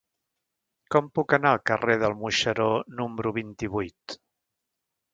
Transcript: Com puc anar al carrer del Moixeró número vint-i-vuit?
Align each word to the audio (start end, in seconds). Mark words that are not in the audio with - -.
Com 0.95 1.11
puc 1.19 1.35
anar 1.37 1.51
al 1.51 1.61
carrer 1.71 1.99
del 2.05 2.17
Moixeró 2.23 2.73
número 3.03 3.37
vint-i-vuit? 3.39 4.21